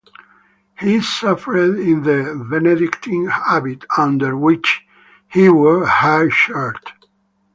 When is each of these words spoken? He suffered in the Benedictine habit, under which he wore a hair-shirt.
He 0.79 0.99
suffered 0.99 1.77
in 1.77 2.01
the 2.01 2.47
Benedictine 2.49 3.27
habit, 3.27 3.85
under 3.95 4.35
which 4.35 4.81
he 5.31 5.47
wore 5.47 5.83
a 5.83 5.87
hair-shirt. 5.91 6.93